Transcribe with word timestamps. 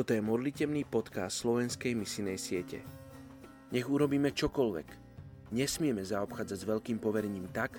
Toto 0.00 0.16
je 0.16 0.24
modlitebný 0.24 0.88
podcast 0.88 1.44
slovenskej 1.44 1.92
misinej 1.92 2.40
siete. 2.40 2.80
Nech 3.68 3.84
urobíme 3.84 4.32
čokoľvek, 4.32 4.88
nesmieme 5.52 6.00
zaobchádzať 6.00 6.56
s 6.56 6.64
veľkým 6.64 6.96
poverením 6.96 7.44
tak, 7.52 7.76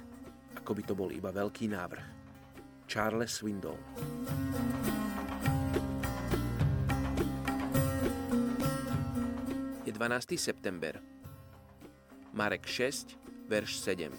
ako 0.54 0.70
by 0.78 0.82
to 0.86 0.94
bol 0.94 1.10
iba 1.10 1.34
veľký 1.34 1.74
návrh. 1.74 2.06
Charles 2.86 3.42
Swindoll 3.42 3.82
Je 9.82 9.90
12. 9.90 10.38
september. 10.38 11.02
Marek 12.38 12.70
6, 12.70 13.18
verš 13.50 13.82
7. 13.82 14.14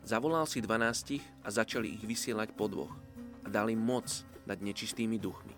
Zavolal 0.00 0.48
si 0.48 0.64
dvanástich 0.64 1.20
a 1.44 1.52
začali 1.52 2.00
ich 2.00 2.08
vysielať 2.08 2.56
po 2.56 2.72
dvoch 2.72 2.96
a 3.44 3.52
dali 3.52 3.76
moc 3.76 4.08
nad 4.48 4.56
nečistými 4.64 5.20
duchmi. 5.20 5.55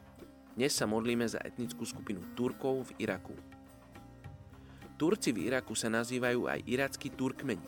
Dnes 0.59 0.75
sa 0.75 0.91
modlíme 0.91 1.23
za 1.23 1.39
etnickú 1.39 1.87
skupinu 1.87 2.35
Turkov 2.35 2.91
v 2.91 3.07
Iraku. 3.07 3.30
Turci 4.99 5.30
v 5.30 5.47
Iraku 5.47 5.79
sa 5.79 5.87
nazývajú 5.87 6.51
aj 6.51 6.66
irackí 6.66 7.15
Turkmeni. 7.15 7.62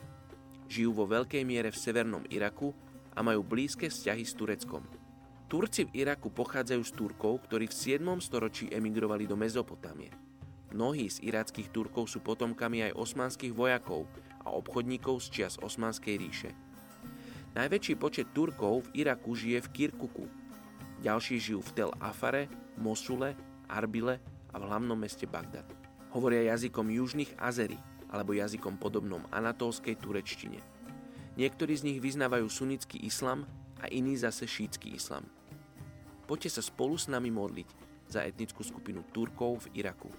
Žijú 0.66 0.90
vo 0.98 1.06
veľkej 1.06 1.46
miere 1.46 1.70
v 1.70 1.78
severnom 1.78 2.26
Iraku 2.26 2.74
a 3.14 3.22
majú 3.22 3.46
blízke 3.46 3.86
vzťahy 3.86 4.26
s 4.26 4.34
Tureckom. 4.34 4.82
Turci 5.46 5.86
v 5.86 6.02
Iraku 6.02 6.34
pochádzajú 6.34 6.82
z 6.82 6.92
Turkov, 6.98 7.46
ktorí 7.46 7.70
v 7.70 7.78
7. 7.78 8.02
storočí 8.18 8.66
emigrovali 8.74 9.22
do 9.22 9.38
Mezopotámie. 9.38 10.10
Mnohí 10.74 11.06
z 11.14 11.22
irackých 11.22 11.70
Turkov 11.70 12.10
sú 12.10 12.18
potomkami 12.26 12.90
aj 12.90 12.98
osmanských 12.98 13.54
vojakov 13.54 14.10
a 14.42 14.50
obchodníkov 14.50 15.22
z 15.22 15.26
čias 15.30 15.62
Osmanskej 15.62 16.18
ríše. 16.18 16.50
Najväčší 17.54 17.94
počet 17.94 18.34
Turkov 18.34 18.90
v 18.90 19.06
Iraku 19.06 19.38
žije 19.38 19.62
v 19.62 19.70
Kirkuku, 19.78 20.39
ďalší 21.00 21.40
žijú 21.40 21.64
v 21.64 21.74
Tel 21.74 21.92
Afare, 21.98 22.46
Mosule, 22.76 23.34
Arbile 23.66 24.20
a 24.52 24.60
v 24.60 24.66
hlavnom 24.68 24.96
meste 24.96 25.24
Bagdad. 25.24 25.64
Hovoria 26.12 26.52
jazykom 26.52 26.90
južných 26.90 27.38
Azery 27.40 27.78
alebo 28.10 28.34
jazykom 28.34 28.76
podobnom 28.76 29.22
anatolskej 29.30 29.96
turečtine. 29.96 30.58
Niektorí 31.38 31.72
z 31.78 31.86
nich 31.86 31.98
vyznávajú 32.02 32.50
sunnický 32.50 33.00
islam 33.06 33.46
a 33.78 33.86
iní 33.88 34.18
zase 34.18 34.44
šítsky 34.44 34.92
islam. 34.98 35.24
Poďte 36.26 36.58
sa 36.58 36.62
spolu 36.62 36.98
s 36.98 37.06
nami 37.06 37.30
modliť 37.30 37.68
za 38.10 38.26
etnickú 38.26 38.66
skupinu 38.66 39.06
Turkov 39.14 39.66
v 39.70 39.80
Iraku. 39.82 40.10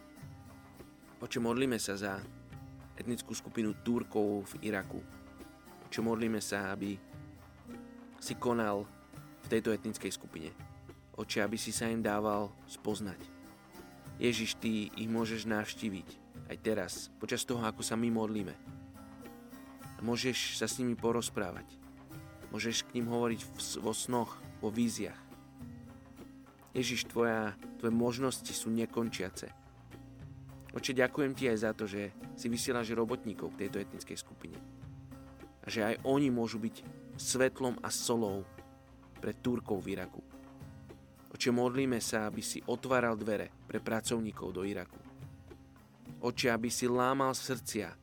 Oče, 1.20 1.44
modlíme 1.44 1.76
sa 1.78 2.00
za 2.00 2.24
etnickú 2.96 3.36
skupinu 3.36 3.76
Turkov 3.84 4.56
v 4.56 4.72
Iraku. 4.72 5.04
Oče, 5.92 6.00
modlíme 6.00 6.40
sa, 6.40 6.72
aby 6.72 6.96
si 8.18 8.34
konal 8.40 8.88
v 9.44 9.48
tejto 9.52 9.76
etnickej 9.76 10.12
skupine. 10.16 10.71
Oče, 11.20 11.44
aby 11.44 11.60
si 11.60 11.76
sa 11.76 11.92
im 11.92 12.00
dával 12.00 12.52
spoznať. 12.72 13.20
Ježiš, 14.22 14.56
Ty 14.62 14.70
ich 14.96 15.10
môžeš 15.10 15.50
navštíviť 15.50 16.08
aj 16.52 16.58
teraz, 16.60 16.94
počas 17.18 17.48
toho, 17.48 17.64
ako 17.64 17.84
sa 17.84 17.96
my 17.96 18.12
modlíme. 18.12 18.56
A 19.98 20.00
môžeš 20.04 20.60
sa 20.60 20.68
s 20.68 20.78
nimi 20.80 21.00
porozprávať. 21.00 21.68
Môžeš 22.52 22.84
k 22.84 23.00
ním 23.00 23.08
hovoriť 23.08 23.40
vo 23.80 23.96
snoch, 23.96 24.36
vo 24.60 24.68
víziach. 24.68 25.18
Ježiš, 26.76 27.08
tvoja, 27.08 27.56
tvoje 27.80 27.92
možnosti 27.96 28.52
sú 28.52 28.72
nekončiace. 28.72 29.52
Oče, 30.72 30.96
ďakujem 30.96 31.36
Ti 31.36 31.44
aj 31.52 31.58
za 31.60 31.72
to, 31.76 31.84
že 31.84 32.16
si 32.40 32.48
vysielaš 32.48 32.96
robotníkov 32.96 33.56
k 33.56 33.68
tejto 33.68 33.84
etnickej 33.84 34.18
skupine. 34.20 34.56
A 35.64 35.68
že 35.68 35.84
aj 35.84 35.96
oni 36.08 36.32
môžu 36.32 36.64
byť 36.64 36.84
svetlom 37.20 37.76
a 37.84 37.92
solou 37.92 38.48
pre 39.20 39.36
Turkov 39.36 39.84
v 39.84 40.00
Iraku. 40.00 40.24
Oče, 41.32 41.50
modlíme 41.52 42.04
sa, 42.04 42.28
aby 42.28 42.44
si 42.44 42.60
otváral 42.68 43.16
dvere 43.16 43.48
pre 43.68 43.80
pracovníkov 43.80 44.52
do 44.52 44.62
Iraku. 44.68 45.00
Oče, 46.22 46.52
aby 46.52 46.68
si 46.68 46.92
lámal 46.92 47.32
srdcia 47.32 47.96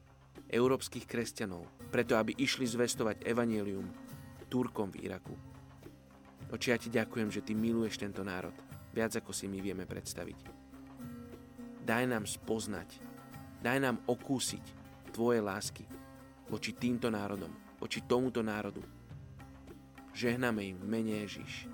európskych 0.48 1.04
kresťanov, 1.04 1.68
preto 1.92 2.16
aby 2.16 2.32
išli 2.40 2.64
zvestovať 2.64 3.28
evanielium 3.28 3.84
Turkom 4.48 4.88
v 4.88 5.04
Iraku. 5.04 5.36
Oče, 6.48 6.68
ja 6.72 6.78
ti 6.80 6.88
ďakujem, 6.88 7.28
že 7.28 7.44
ty 7.44 7.52
miluješ 7.52 8.00
tento 8.00 8.24
národ, 8.24 8.56
viac 8.96 9.12
ako 9.12 9.36
si 9.36 9.44
my 9.44 9.60
vieme 9.60 9.84
predstaviť. 9.84 10.38
Daj 11.84 12.04
nám 12.08 12.24
spoznať, 12.24 12.96
daj 13.60 13.78
nám 13.80 14.00
okúsiť 14.08 14.64
tvoje 15.12 15.44
lásky 15.44 15.84
voči 16.48 16.72
týmto 16.72 17.12
národom, 17.12 17.52
voči 17.76 18.00
tomuto 18.08 18.40
národu, 18.40 18.80
Žehname 20.18 20.74
im 20.74 20.82
v 20.82 20.86
mene 20.90 21.14
Ježiš. 21.22 21.70